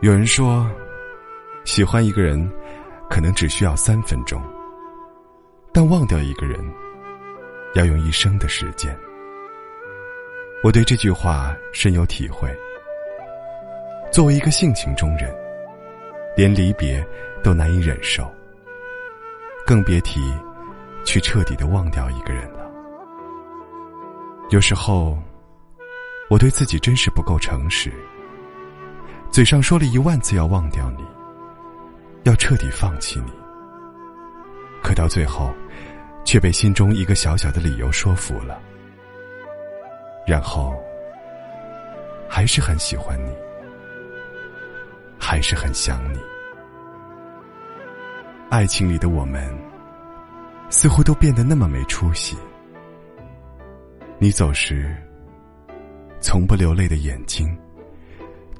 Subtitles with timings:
[0.00, 0.64] 有人说，
[1.64, 2.48] 喜欢一个人，
[3.10, 4.40] 可能只需要三分钟，
[5.72, 6.56] 但忘掉一个人，
[7.74, 8.96] 要用一生的时间。
[10.62, 12.48] 我对这句话深有体会。
[14.12, 15.34] 作为一个性情中人，
[16.36, 17.04] 连离别
[17.42, 18.32] 都难以忍受，
[19.66, 20.32] 更别提
[21.04, 22.70] 去彻底的忘掉一个人了。
[24.50, 25.18] 有时候，
[26.30, 27.92] 我对自己真是不够诚实。
[29.38, 31.04] 嘴上说了一万次要忘掉你，
[32.24, 33.30] 要彻底放弃你，
[34.82, 35.54] 可到最后，
[36.24, 38.60] 却被心中一个小小的理由说服了，
[40.26, 40.74] 然后
[42.28, 43.32] 还是很喜欢你，
[45.20, 46.18] 还是很想你。
[48.50, 49.56] 爱情里的我们，
[50.68, 52.36] 似乎都变得那么没出息。
[54.18, 54.92] 你走时，
[56.18, 57.56] 从不流泪的眼睛。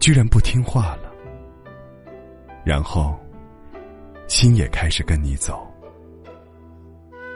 [0.08, 1.12] 居然不听话了，
[2.64, 3.14] 然后
[4.26, 5.70] 心也开始跟你走，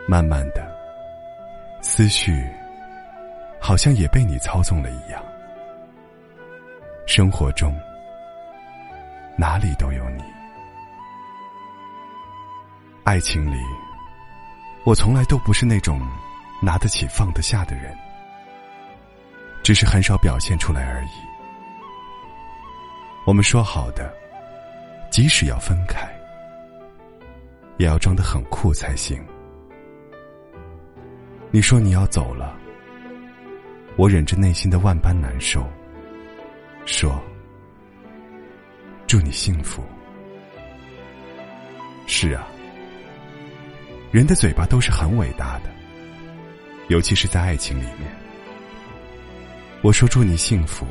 [0.09, 0.75] 慢慢的，
[1.83, 2.33] 思绪
[3.61, 5.23] 好像也被你操纵了一样。
[7.07, 7.79] 生活中
[9.37, 10.23] 哪里都有你，
[13.05, 13.59] 爱情里，
[14.85, 16.01] 我从来都不是那种
[16.63, 17.95] 拿得起放得下的人，
[19.63, 21.32] 只是很少表现出来而已。
[23.25, 24.13] 我们说好的，
[25.09, 26.13] 即使要分开，
[27.79, 29.25] 也要装得很酷才行。
[31.53, 32.59] 你说你要走了，
[33.97, 35.65] 我忍着内心的万般难受，
[36.85, 37.23] 说
[39.07, 39.85] ：“祝你幸福。”
[42.09, 42.45] 是啊，
[44.11, 45.71] 人的嘴巴都是很伟大的，
[46.89, 48.11] 尤其是在爱情里面。
[49.81, 50.85] 我说祝你幸福。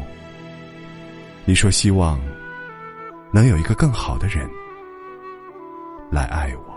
[1.43, 2.19] 你说希望
[3.33, 4.47] 能有一个更好的人
[6.11, 6.73] 来爱我，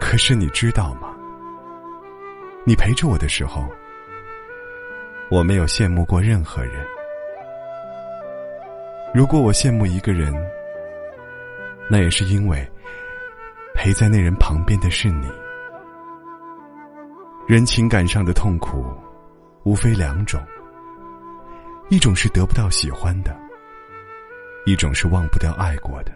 [0.00, 1.14] 可是你知道吗？
[2.66, 3.64] 你陪着我的时候，
[5.30, 6.84] 我没有羡慕过任何人。
[9.14, 10.34] 如果我羡慕一个人，
[11.88, 12.68] 那也是因为
[13.74, 15.30] 陪在那人旁边的是你。
[17.46, 18.84] 人情感上的痛苦，
[19.64, 20.40] 无非两种。
[21.90, 23.36] 一种是得不到喜欢的，
[24.64, 26.12] 一种是忘不掉爱过的。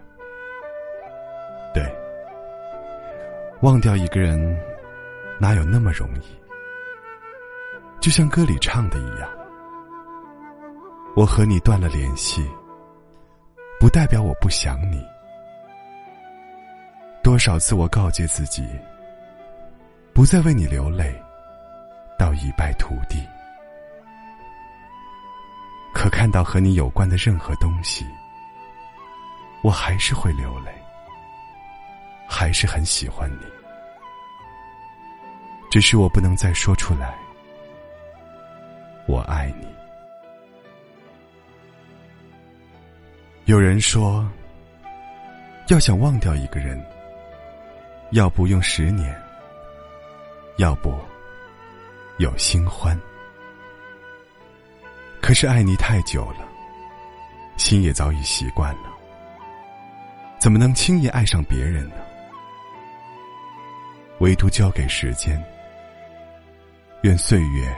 [1.75, 1.85] 对，
[3.61, 4.57] 忘掉一个人，
[5.37, 6.41] 哪有那么容易？
[8.01, 9.29] 就像歌里唱的一样，
[11.17, 12.49] 我和你断了联系，
[13.81, 15.05] 不代表我不想你。
[17.21, 18.65] 多少次我告诫自己，
[20.13, 21.21] 不再为你流泪，
[22.17, 23.27] 到一败涂地。
[26.04, 28.04] 可看到和你有关的任何东西，
[29.62, 30.70] 我还是会流泪，
[32.28, 33.47] 还是很喜欢你。
[35.70, 37.15] 只是我不能再说出来，
[39.06, 39.66] 我爱你。
[43.47, 44.31] 有人说，
[45.69, 46.78] 要想忘掉一个人，
[48.10, 49.19] 要不用十年，
[50.59, 50.94] 要不
[52.19, 52.94] 有新欢。
[55.25, 56.47] 可是爱你太久了，
[57.57, 58.93] 心也早已习惯了，
[60.39, 61.97] 怎么能轻易爱上别人呢？
[64.19, 65.43] 唯独交给时间，
[67.05, 67.75] 愿岁月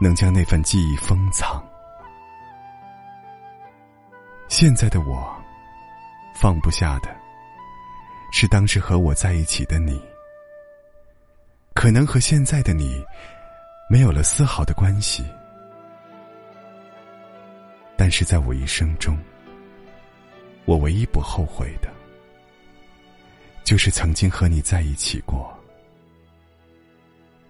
[0.00, 1.62] 能将那份记忆封藏。
[4.48, 5.30] 现在的我，
[6.34, 7.14] 放不下的，
[8.32, 10.02] 是当时和我在一起的你，
[11.74, 13.04] 可能和现在的你，
[13.90, 15.22] 没有了丝毫的关系。
[18.06, 19.18] 但是在我一生中，
[20.64, 21.92] 我唯一不后悔的，
[23.64, 25.52] 就是曾经和你在一起过，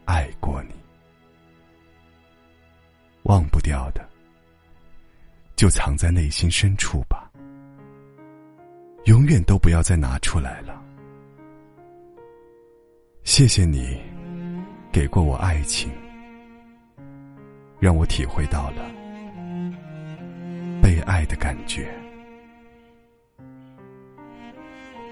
[0.06, 0.72] 爱过你，
[3.24, 4.02] 忘不掉的，
[5.56, 7.30] 就藏在内心深处吧，
[9.04, 10.82] 永远都不要再拿出来了。
[13.24, 14.00] 谢谢你，
[14.90, 15.90] 给过我爱情，
[17.78, 18.90] 让我体会到了。
[21.46, 21.88] 感觉，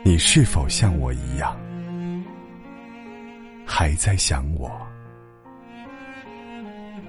[0.03, 1.57] 你是否像我一样，
[3.65, 4.69] 还在想我，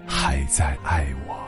[0.07, 1.44] 还在爱我？